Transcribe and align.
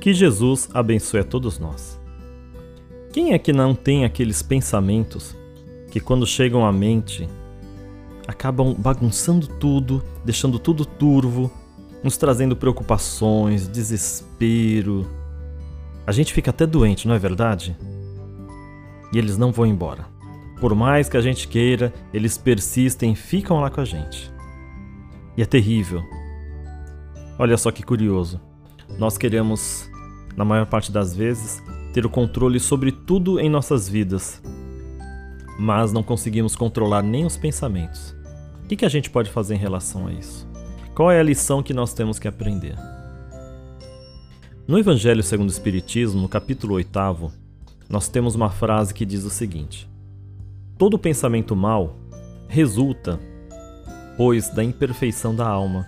Que 0.00 0.14
Jesus 0.14 0.70
abençoe 0.72 1.20
a 1.20 1.24
todos 1.24 1.58
nós. 1.58 2.00
Quem 3.12 3.34
é 3.34 3.38
que 3.38 3.52
não 3.52 3.74
tem 3.74 4.06
aqueles 4.06 4.42
pensamentos 4.42 5.36
que, 5.90 6.00
quando 6.00 6.26
chegam 6.26 6.64
à 6.64 6.72
mente, 6.72 7.28
acabam 8.26 8.72
bagunçando 8.72 9.46
tudo, 9.46 10.02
deixando 10.24 10.58
tudo 10.58 10.86
turvo, 10.86 11.50
nos 12.02 12.16
trazendo 12.16 12.56
preocupações, 12.56 13.68
desespero? 13.68 15.06
A 16.06 16.12
gente 16.12 16.32
fica 16.32 16.48
até 16.48 16.66
doente, 16.66 17.06
não 17.06 17.14
é 17.14 17.18
verdade? 17.18 17.76
E 19.12 19.18
eles 19.18 19.36
não 19.36 19.52
vão 19.52 19.66
embora. 19.66 20.06
Por 20.62 20.74
mais 20.74 21.10
que 21.10 21.16
a 21.18 21.20
gente 21.20 21.46
queira, 21.46 21.92
eles 22.14 22.38
persistem 22.38 23.12
e 23.12 23.16
ficam 23.16 23.60
lá 23.60 23.68
com 23.68 23.82
a 23.82 23.84
gente. 23.84 24.32
E 25.36 25.42
é 25.42 25.44
terrível. 25.44 26.02
Olha 27.38 27.58
só 27.58 27.70
que 27.70 27.82
curioso. 27.82 28.40
Nós 28.98 29.18
queremos 29.18 29.89
na 30.40 30.44
maior 30.44 30.64
parte 30.64 30.90
das 30.90 31.14
vezes, 31.14 31.62
ter 31.92 32.06
o 32.06 32.08
controle 32.08 32.58
sobre 32.58 32.90
tudo 32.90 33.38
em 33.38 33.50
nossas 33.50 33.86
vidas, 33.86 34.42
mas 35.58 35.92
não 35.92 36.02
conseguimos 36.02 36.56
controlar 36.56 37.02
nem 37.02 37.26
os 37.26 37.36
pensamentos. 37.36 38.16
O 38.64 38.66
que, 38.66 38.76
que 38.76 38.86
a 38.86 38.88
gente 38.88 39.10
pode 39.10 39.28
fazer 39.28 39.56
em 39.56 39.58
relação 39.58 40.06
a 40.06 40.12
isso? 40.14 40.48
Qual 40.94 41.12
é 41.12 41.20
a 41.20 41.22
lição 41.22 41.62
que 41.62 41.74
nós 41.74 41.92
temos 41.92 42.18
que 42.18 42.26
aprender? 42.26 42.74
No 44.66 44.78
Evangelho 44.78 45.22
segundo 45.22 45.50
o 45.50 45.52
Espiritismo, 45.52 46.22
no 46.22 46.28
capítulo 46.28 46.76
8, 46.76 46.90
nós 47.90 48.08
temos 48.08 48.34
uma 48.34 48.48
frase 48.48 48.94
que 48.94 49.04
diz 49.04 49.24
o 49.24 49.30
seguinte: 49.30 49.86
Todo 50.78 50.98
pensamento 50.98 51.54
mal 51.54 51.98
resulta, 52.48 53.20
pois, 54.16 54.48
da 54.48 54.64
imperfeição 54.64 55.34
da 55.34 55.46
alma 55.46 55.86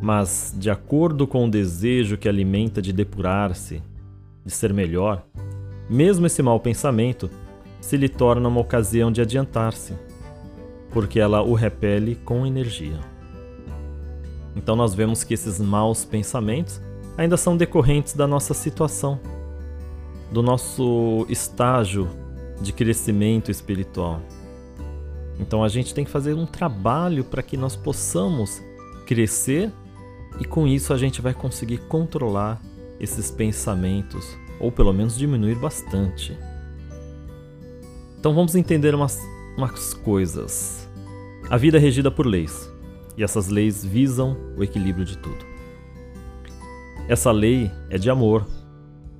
mas, 0.00 0.54
de 0.56 0.70
acordo 0.70 1.26
com 1.26 1.46
o 1.46 1.50
desejo 1.50 2.16
que 2.16 2.28
alimenta 2.28 2.80
de 2.80 2.92
depurar-se, 2.92 3.82
de 4.44 4.52
ser 4.52 4.72
melhor, 4.72 5.24
mesmo 5.88 6.26
esse 6.26 6.42
mau 6.42 6.58
pensamento 6.60 7.30
se 7.80 7.96
lhe 7.96 8.08
torna 8.08 8.48
uma 8.48 8.60
ocasião 8.60 9.12
de 9.12 9.20
adiantar-se, 9.20 9.94
porque 10.90 11.20
ela 11.20 11.42
o 11.42 11.54
repele 11.54 12.16
com 12.24 12.46
energia. 12.46 12.98
Então, 14.54 14.74
nós 14.74 14.94
vemos 14.94 15.22
que 15.22 15.34
esses 15.34 15.60
maus 15.60 16.04
pensamentos 16.04 16.80
ainda 17.16 17.36
são 17.36 17.56
decorrentes 17.56 18.14
da 18.14 18.26
nossa 18.26 18.54
situação, 18.54 19.20
do 20.32 20.42
nosso 20.42 21.26
estágio 21.28 22.08
de 22.60 22.72
crescimento 22.72 23.50
espiritual. 23.50 24.20
Então, 25.38 25.62
a 25.62 25.68
gente 25.68 25.94
tem 25.94 26.04
que 26.04 26.10
fazer 26.10 26.34
um 26.34 26.46
trabalho 26.46 27.22
para 27.22 27.42
que 27.42 27.56
nós 27.56 27.76
possamos 27.76 28.62
crescer 29.06 29.72
e 30.40 30.44
com 30.44 30.66
isso 30.66 30.92
a 30.92 30.98
gente 30.98 31.22
vai 31.22 31.32
conseguir 31.32 31.78
controlar 31.88 32.60
esses 33.00 33.30
pensamentos, 33.30 34.36
ou 34.60 34.70
pelo 34.70 34.92
menos 34.92 35.16
diminuir 35.16 35.54
bastante. 35.54 36.36
Então 38.18 38.34
vamos 38.34 38.54
entender 38.54 38.94
umas, 38.94 39.18
umas 39.56 39.94
coisas. 39.94 40.88
A 41.48 41.56
vida 41.56 41.78
é 41.78 41.80
regida 41.80 42.10
por 42.10 42.26
leis, 42.26 42.70
e 43.16 43.22
essas 43.22 43.48
leis 43.48 43.84
visam 43.84 44.36
o 44.56 44.64
equilíbrio 44.64 45.04
de 45.04 45.16
tudo. 45.16 45.44
Essa 47.08 47.30
lei 47.30 47.70
é 47.88 47.96
de 47.96 48.10
amor, 48.10 48.46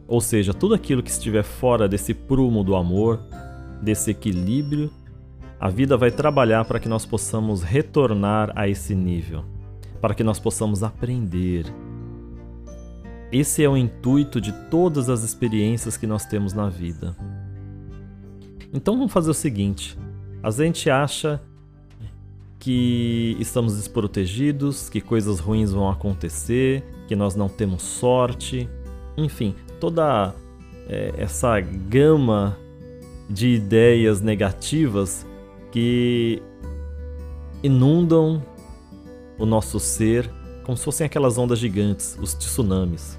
ou 0.08 0.20
seja, 0.20 0.52
tudo 0.52 0.74
aquilo 0.74 1.02
que 1.02 1.10
estiver 1.10 1.44
fora 1.44 1.88
desse 1.88 2.12
prumo 2.12 2.64
do 2.64 2.74
amor, 2.74 3.20
desse 3.80 4.10
equilíbrio, 4.10 4.90
a 5.58 5.68
vida 5.68 5.96
vai 5.96 6.10
trabalhar 6.10 6.64
para 6.64 6.80
que 6.80 6.88
nós 6.88 7.06
possamos 7.06 7.62
retornar 7.62 8.52
a 8.54 8.68
esse 8.68 8.94
nível 8.94 9.55
para 10.06 10.14
que 10.14 10.22
nós 10.22 10.38
possamos 10.38 10.84
aprender. 10.84 11.66
Esse 13.32 13.64
é 13.64 13.68
o 13.68 13.76
intuito 13.76 14.40
de 14.40 14.52
todas 14.70 15.10
as 15.10 15.24
experiências 15.24 15.96
que 15.96 16.06
nós 16.06 16.24
temos 16.24 16.52
na 16.52 16.68
vida. 16.68 17.16
Então 18.72 18.96
vamos 18.96 19.12
fazer 19.12 19.32
o 19.32 19.34
seguinte: 19.34 19.98
a 20.40 20.48
gente 20.52 20.88
acha 20.88 21.42
que 22.60 23.36
estamos 23.40 23.74
desprotegidos, 23.74 24.88
que 24.88 25.00
coisas 25.00 25.40
ruins 25.40 25.72
vão 25.72 25.90
acontecer, 25.90 26.84
que 27.08 27.16
nós 27.16 27.34
não 27.34 27.48
temos 27.48 27.82
sorte, 27.82 28.70
enfim, 29.16 29.56
toda 29.80 30.32
é, 30.88 31.14
essa 31.18 31.58
gama 31.58 32.56
de 33.28 33.48
ideias 33.48 34.20
negativas 34.20 35.26
que 35.72 36.40
inundam 37.60 38.40
o 39.38 39.46
nosso 39.46 39.78
ser 39.78 40.30
como 40.64 40.76
se 40.76 40.84
fossem 40.84 41.06
aquelas 41.06 41.38
ondas 41.38 41.60
gigantes, 41.60 42.18
os 42.20 42.34
tsunamis. 42.34 43.18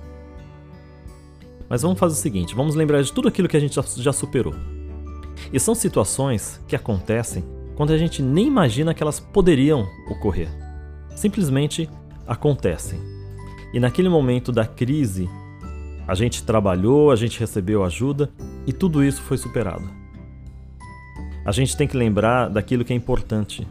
Mas 1.70 1.82
vamos 1.82 1.98
fazer 1.98 2.14
o 2.14 2.22
seguinte: 2.22 2.56
vamos 2.56 2.76
lembrar 2.76 3.02
de 3.02 3.12
tudo 3.12 3.28
aquilo 3.28 3.48
que 3.48 3.58
a 3.58 3.60
gente 3.60 3.80
já 3.98 4.14
superou. 4.14 4.54
E 5.52 5.60
são 5.60 5.74
situações 5.74 6.62
que 6.68 6.76
acontecem 6.76 7.44
quando 7.76 7.94
a 7.94 7.98
gente 7.98 8.22
nem 8.22 8.48
imagina 8.48 8.94
que 8.94 9.02
elas 9.02 9.20
poderiam 9.20 9.88
ocorrer. 10.10 10.50
Simplesmente 11.16 11.90
acontecem. 12.28 13.00
E 13.74 13.80
naquele 13.80 14.10
momento 14.10 14.52
da 14.52 14.66
crise, 14.66 15.30
a 16.08 16.16
gente 16.16 16.44
trabalhou, 16.44 17.12
a 17.12 17.16
gente 17.16 17.40
recebeu 17.40 17.84
ajuda 17.84 18.30
e 18.66 18.74
tudo 18.74 19.04
isso 19.04 19.22
foi 19.22 19.38
superado. 19.38 19.88
A 21.46 21.52
gente 21.52 21.78
tem 21.78 21.88
que 21.88 21.96
lembrar 21.96 22.50
daquilo 22.50 22.84
que 22.84 22.92
é 22.92 22.96
importante, 22.96 23.68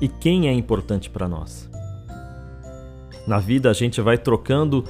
e 0.00 0.08
quem 0.08 0.48
é 0.48 0.52
importante 0.52 1.08
para 1.10 1.28
nós. 1.28 1.70
Na 3.26 3.38
vida 3.38 3.70
a 3.70 3.72
gente 3.72 4.00
vai 4.00 4.18
trocando 4.18 4.84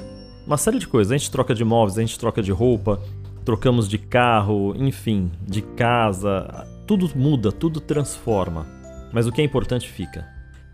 uma 0.47 0.57
série 0.57 0.79
de 0.79 0.87
coisas. 0.87 1.13
A 1.13 1.17
gente 1.17 1.31
troca 1.31 1.55
de 1.55 1.65
móveis, 1.65 1.99
a 1.99 2.01
gente 2.01 2.19
troca 2.19 2.43
de 2.43 2.53
roupa, 2.53 3.01
trocamos 3.45 3.89
de 3.89 3.99
carro, 3.99 4.75
enfim, 4.77 5.31
de 5.43 5.63
casa. 5.63 6.67
Tudo 6.87 7.11
muda, 7.17 7.51
tudo 7.51 7.81
transforma. 7.81 8.67
Mas 9.13 9.27
o 9.27 9.33
que 9.33 9.41
é 9.41 9.45
importante 9.45 9.89
fica. 9.89 10.27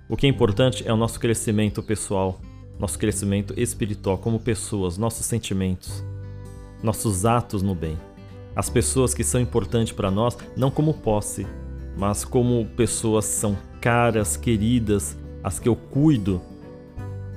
O 0.08 0.16
que 0.16 0.26
é 0.26 0.28
importante 0.28 0.86
é 0.86 0.92
o 0.92 0.96
nosso 0.96 1.20
crescimento 1.20 1.82
pessoal, 1.82 2.40
nosso 2.78 2.98
crescimento 2.98 3.54
espiritual 3.56 4.18
como 4.18 4.40
pessoas, 4.40 4.98
nossos 4.98 5.24
sentimentos, 5.26 6.04
nossos 6.82 7.24
atos 7.24 7.62
no 7.62 7.74
bem. 7.74 7.96
As 8.56 8.68
pessoas 8.68 9.14
que 9.14 9.22
são 9.22 9.40
importantes 9.40 9.92
para 9.92 10.10
nós, 10.10 10.36
não 10.56 10.70
como 10.70 10.94
posse, 10.94 11.46
mas 11.96 12.24
como 12.24 12.66
pessoas 12.76 13.24
são 13.26 13.56
caras, 13.80 14.36
queridas, 14.36 15.16
as 15.42 15.58
que 15.58 15.68
eu 15.68 15.74
cuido. 15.74 16.40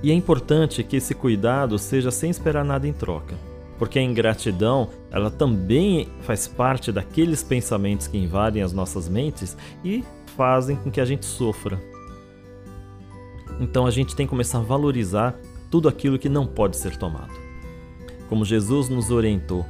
E 0.01 0.11
é 0.11 0.13
importante 0.13 0.83
que 0.83 0.97
esse 0.97 1.15
cuidado 1.15 1.79
seja 1.79 2.11
sem 2.11 2.29
esperar 2.29 2.65
nada 2.65 2.87
em 2.87 2.93
troca, 2.93 3.35
porque 3.79 3.97
a 3.97 4.03
ingratidão, 4.03 4.89
ela 5.09 5.31
também 5.31 6.09
faz 6.21 6.47
parte 6.47 6.91
daqueles 6.91 7.41
pensamentos 7.41 8.07
que 8.07 8.17
invadem 8.17 8.61
as 8.61 8.73
nossas 8.73 9.07
mentes 9.07 9.55
e 9.83 10.03
fazem 10.35 10.75
com 10.75 10.91
que 10.91 10.99
a 10.99 11.05
gente 11.05 11.25
sofra. 11.25 11.81
Então 13.59 13.85
a 13.85 13.91
gente 13.91 14.15
tem 14.15 14.25
que 14.25 14.31
começar 14.31 14.57
a 14.57 14.63
valorizar 14.63 15.35
tudo 15.71 15.87
aquilo 15.87 16.19
que 16.19 16.27
não 16.27 16.45
pode 16.45 16.75
ser 16.75 16.97
tomado. 16.97 17.33
Como 18.27 18.43
Jesus 18.43 18.89
nos 18.89 19.09
orientou, 19.09 19.65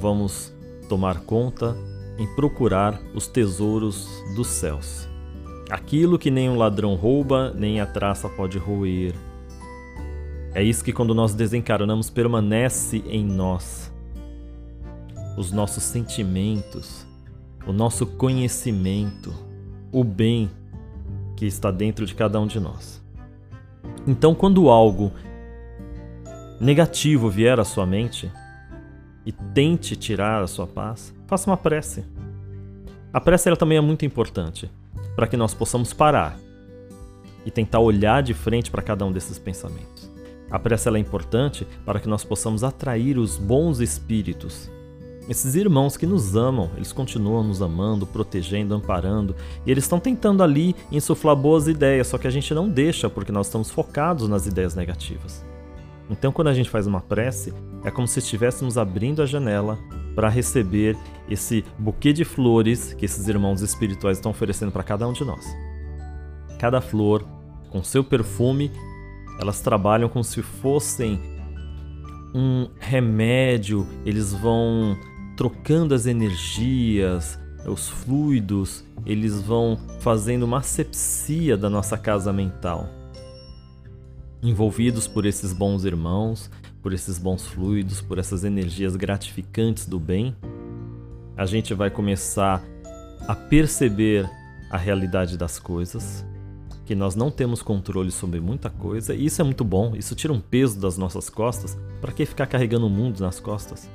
vamos 0.00 0.52
tomar 0.88 1.20
conta 1.20 1.76
em 2.18 2.26
procurar 2.34 3.00
os 3.14 3.26
tesouros 3.26 4.08
dos 4.34 4.48
céus. 4.48 5.08
Aquilo 5.70 6.18
que 6.18 6.30
nenhum 6.30 6.56
ladrão 6.56 6.94
rouba, 6.94 7.52
nem 7.54 7.78
a 7.78 7.86
traça 7.86 8.26
pode 8.26 8.56
roer. 8.56 9.14
É 10.54 10.62
isso 10.62 10.82
que, 10.82 10.94
quando 10.94 11.14
nós 11.14 11.34
desencarnamos, 11.34 12.08
permanece 12.08 13.04
em 13.06 13.22
nós. 13.22 13.92
Os 15.36 15.52
nossos 15.52 15.82
sentimentos, 15.82 17.06
o 17.66 17.72
nosso 17.72 18.06
conhecimento, 18.06 19.32
o 19.92 20.02
bem 20.02 20.50
que 21.36 21.44
está 21.44 21.70
dentro 21.70 22.06
de 22.06 22.14
cada 22.14 22.40
um 22.40 22.46
de 22.46 22.58
nós. 22.58 23.04
Então, 24.06 24.34
quando 24.34 24.70
algo 24.70 25.12
negativo 26.58 27.28
vier 27.28 27.60
à 27.60 27.64
sua 27.64 27.84
mente 27.84 28.32
e 29.24 29.32
tente 29.32 29.94
tirar 29.94 30.42
a 30.42 30.46
sua 30.46 30.66
paz, 30.66 31.14
faça 31.26 31.50
uma 31.50 31.58
prece. 31.58 32.06
A 33.12 33.20
prece 33.20 33.48
ela 33.50 33.56
também 33.56 33.76
é 33.76 33.82
muito 33.82 34.06
importante 34.06 34.70
para 35.18 35.26
que 35.26 35.36
nós 35.36 35.52
possamos 35.52 35.92
parar 35.92 36.38
e 37.44 37.50
tentar 37.50 37.80
olhar 37.80 38.22
de 38.22 38.32
frente 38.32 38.70
para 38.70 38.80
cada 38.80 39.04
um 39.04 39.10
desses 39.10 39.36
pensamentos. 39.36 40.08
A 40.48 40.60
prece 40.60 40.88
é 40.88 40.96
importante 40.96 41.66
para 41.84 41.98
que 41.98 42.08
nós 42.08 42.22
possamos 42.22 42.62
atrair 42.62 43.18
os 43.18 43.36
bons 43.36 43.80
espíritos. 43.80 44.70
Esses 45.28 45.56
irmãos 45.56 45.96
que 45.96 46.06
nos 46.06 46.36
amam, 46.36 46.70
eles 46.76 46.92
continuam 46.92 47.42
nos 47.42 47.60
amando, 47.60 48.06
protegendo, 48.06 48.76
amparando, 48.76 49.34
e 49.66 49.72
eles 49.72 49.82
estão 49.82 49.98
tentando 49.98 50.40
ali 50.40 50.76
insuflar 50.88 51.34
boas 51.34 51.66
ideias, 51.66 52.06
só 52.06 52.16
que 52.16 52.28
a 52.28 52.30
gente 52.30 52.54
não 52.54 52.68
deixa 52.68 53.10
porque 53.10 53.32
nós 53.32 53.48
estamos 53.48 53.72
focados 53.72 54.28
nas 54.28 54.46
ideias 54.46 54.76
negativas. 54.76 55.44
Então, 56.10 56.32
quando 56.32 56.48
a 56.48 56.54
gente 56.54 56.70
faz 56.70 56.86
uma 56.86 57.00
prece, 57.00 57.52
é 57.84 57.90
como 57.90 58.08
se 58.08 58.18
estivéssemos 58.18 58.78
abrindo 58.78 59.22
a 59.22 59.26
janela 59.26 59.78
para 60.14 60.28
receber 60.28 60.96
esse 61.28 61.64
buquê 61.78 62.12
de 62.12 62.24
flores 62.24 62.92
que 62.94 63.04
esses 63.04 63.28
irmãos 63.28 63.60
espirituais 63.60 64.18
estão 64.18 64.30
oferecendo 64.30 64.72
para 64.72 64.82
cada 64.82 65.06
um 65.06 65.12
de 65.12 65.24
nós. 65.24 65.44
Cada 66.58 66.80
flor, 66.80 67.24
com 67.70 67.84
seu 67.84 68.02
perfume, 68.02 68.72
elas 69.38 69.60
trabalham 69.60 70.08
como 70.08 70.24
se 70.24 70.42
fossem 70.42 71.20
um 72.34 72.68
remédio, 72.78 73.86
eles 74.04 74.32
vão 74.32 74.98
trocando 75.36 75.94
as 75.94 76.06
energias, 76.06 77.38
os 77.64 77.88
fluidos, 77.88 78.84
eles 79.06 79.40
vão 79.40 79.78
fazendo 80.00 80.42
uma 80.42 80.58
asepsia 80.58 81.56
da 81.56 81.70
nossa 81.70 81.96
casa 81.96 82.32
mental. 82.32 82.97
Envolvidos 84.42 85.08
por 85.08 85.26
esses 85.26 85.52
bons 85.52 85.84
irmãos, 85.84 86.48
por 86.80 86.92
esses 86.92 87.18
bons 87.18 87.44
fluidos, 87.44 88.00
por 88.00 88.18
essas 88.18 88.44
energias 88.44 88.94
gratificantes 88.94 89.84
do 89.84 89.98
bem, 89.98 90.36
a 91.36 91.44
gente 91.44 91.74
vai 91.74 91.90
começar 91.90 92.62
a 93.26 93.34
perceber 93.34 94.30
a 94.70 94.76
realidade 94.76 95.36
das 95.36 95.58
coisas, 95.58 96.24
que 96.86 96.94
nós 96.94 97.16
não 97.16 97.30
temos 97.30 97.62
controle 97.62 98.12
sobre 98.12 98.38
muita 98.38 98.70
coisa, 98.70 99.12
e 99.12 99.26
isso 99.26 99.40
é 99.40 99.44
muito 99.44 99.64
bom, 99.64 99.94
isso 99.96 100.14
tira 100.14 100.32
um 100.32 100.40
peso 100.40 100.80
das 100.80 100.96
nossas 100.96 101.28
costas. 101.28 101.76
Para 102.00 102.12
que 102.12 102.24
ficar 102.24 102.46
carregando 102.46 102.86
o 102.86 102.90
mundo 102.90 103.20
nas 103.20 103.40
costas? 103.40 103.88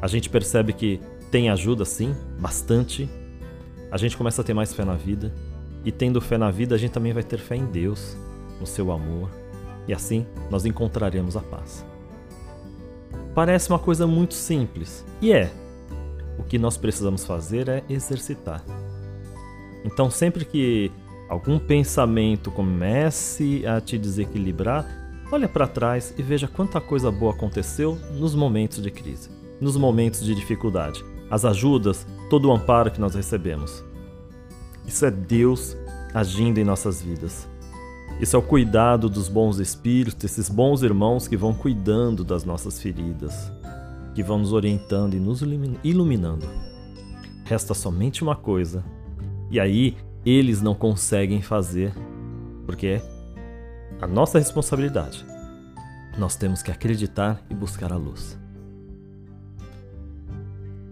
A 0.00 0.06
gente 0.06 0.28
percebe 0.28 0.74
que 0.74 1.00
tem 1.30 1.48
ajuda 1.48 1.86
sim, 1.86 2.14
bastante. 2.38 3.08
A 3.90 3.96
gente 3.96 4.16
começa 4.16 4.42
a 4.42 4.44
ter 4.44 4.52
mais 4.52 4.74
fé 4.74 4.84
na 4.84 4.94
vida, 4.94 5.32
e 5.84 5.90
tendo 5.90 6.20
fé 6.20 6.36
na 6.36 6.50
vida, 6.50 6.74
a 6.74 6.78
gente 6.78 6.92
também 6.92 7.14
vai 7.14 7.22
ter 7.22 7.38
fé 7.38 7.56
em 7.56 7.64
Deus, 7.64 8.16
no 8.62 8.66
seu 8.66 8.92
amor, 8.92 9.28
e 9.88 9.92
assim 9.92 10.24
nós 10.48 10.64
encontraremos 10.64 11.36
a 11.36 11.40
paz. 11.40 11.84
Parece 13.34 13.68
uma 13.68 13.78
coisa 13.78 14.06
muito 14.06 14.34
simples, 14.34 15.04
e 15.20 15.32
é. 15.32 15.50
O 16.38 16.44
que 16.44 16.58
nós 16.58 16.76
precisamos 16.76 17.24
fazer 17.26 17.68
é 17.68 17.82
exercitar. 17.88 18.64
Então, 19.84 20.10
sempre 20.10 20.44
que 20.44 20.92
algum 21.28 21.58
pensamento 21.58 22.50
comece 22.50 23.66
a 23.66 23.80
te 23.80 23.98
desequilibrar, 23.98 24.86
olha 25.30 25.48
para 25.48 25.66
trás 25.66 26.14
e 26.16 26.22
veja 26.22 26.46
quanta 26.46 26.80
coisa 26.80 27.10
boa 27.10 27.32
aconteceu 27.32 27.98
nos 28.12 28.34
momentos 28.34 28.80
de 28.80 28.90
crise, 28.90 29.28
nos 29.60 29.76
momentos 29.76 30.24
de 30.24 30.34
dificuldade, 30.34 31.04
as 31.28 31.44
ajudas, 31.44 32.06
todo 32.30 32.48
o 32.48 32.52
amparo 32.52 32.92
que 32.92 33.00
nós 33.00 33.14
recebemos. 33.14 33.82
Isso 34.86 35.04
é 35.04 35.10
Deus 35.10 35.76
agindo 36.14 36.58
em 36.58 36.64
nossas 36.64 37.02
vidas. 37.02 37.48
Isso 38.22 38.36
é 38.36 38.38
o 38.38 38.42
cuidado 38.42 39.08
dos 39.08 39.28
bons 39.28 39.58
espíritos, 39.58 40.22
esses 40.22 40.48
bons 40.48 40.84
irmãos 40.84 41.26
que 41.26 41.36
vão 41.36 41.52
cuidando 41.52 42.22
das 42.22 42.44
nossas 42.44 42.80
feridas, 42.80 43.50
que 44.14 44.22
vão 44.22 44.38
nos 44.38 44.52
orientando 44.52 45.14
e 45.14 45.18
nos 45.18 45.42
iluminando. 45.82 46.48
Resta 47.44 47.74
somente 47.74 48.22
uma 48.22 48.36
coisa, 48.36 48.84
e 49.50 49.58
aí 49.58 49.96
eles 50.24 50.62
não 50.62 50.72
conseguem 50.72 51.42
fazer, 51.42 51.92
porque 52.64 52.86
é 52.86 53.02
a 54.00 54.06
nossa 54.06 54.38
responsabilidade. 54.38 55.26
Nós 56.16 56.36
temos 56.36 56.62
que 56.62 56.70
acreditar 56.70 57.42
e 57.50 57.54
buscar 57.56 57.92
a 57.92 57.96
luz. 57.96 58.38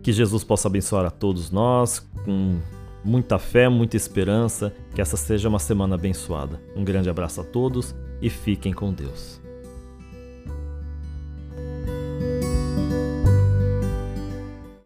Que 0.03 0.13
Jesus 0.13 0.43
possa 0.43 0.67
abençoar 0.67 1.07
a 1.07 1.11
todos 1.11 1.53
nós 1.53 2.01
com 2.25 2.59
muita 3.05 3.39
fé, 3.39 3.69
muita 3.69 3.97
esperança, 3.97 4.75
que 4.95 5.01
essa 5.01 5.17
seja 5.17 5.49
uma 5.49 5.59
semana 5.59 5.95
abençoada. 5.95 6.61
Um 6.77 6.85
grande 6.85 7.09
abraço 7.09 7.41
a 7.41 7.45
todos 7.45 7.95
e 8.21 8.29
fiquem 8.29 8.73
com 8.73 8.93
Deus. 8.93 9.40